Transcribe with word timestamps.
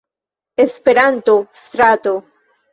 Esperanto-Strato. 0.65 2.15